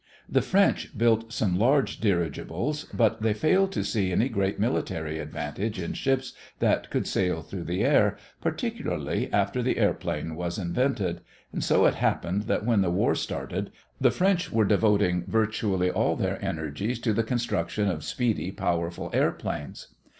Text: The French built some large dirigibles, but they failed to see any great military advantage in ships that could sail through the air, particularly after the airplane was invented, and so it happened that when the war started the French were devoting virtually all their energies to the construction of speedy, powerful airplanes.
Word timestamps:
The 0.27 0.41
French 0.41 0.97
built 0.97 1.31
some 1.31 1.59
large 1.59 1.99
dirigibles, 1.99 2.85
but 2.91 3.21
they 3.21 3.35
failed 3.35 3.71
to 3.73 3.83
see 3.83 4.11
any 4.11 4.29
great 4.29 4.59
military 4.59 5.19
advantage 5.19 5.79
in 5.79 5.93
ships 5.93 6.33
that 6.57 6.89
could 6.89 7.05
sail 7.05 7.43
through 7.43 7.65
the 7.65 7.83
air, 7.83 8.17
particularly 8.41 9.31
after 9.31 9.61
the 9.61 9.77
airplane 9.77 10.35
was 10.35 10.57
invented, 10.57 11.21
and 11.53 11.63
so 11.63 11.85
it 11.85 11.93
happened 11.93 12.45
that 12.47 12.65
when 12.65 12.81
the 12.81 12.89
war 12.89 13.13
started 13.13 13.69
the 13.99 14.09
French 14.09 14.51
were 14.51 14.65
devoting 14.65 15.23
virtually 15.27 15.91
all 15.91 16.15
their 16.15 16.43
energies 16.43 16.97
to 17.01 17.13
the 17.13 17.21
construction 17.21 17.87
of 17.87 18.03
speedy, 18.03 18.49
powerful 18.51 19.11
airplanes. 19.13 19.89